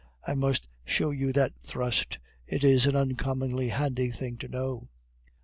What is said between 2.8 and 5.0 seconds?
an uncommonly handy thing to know."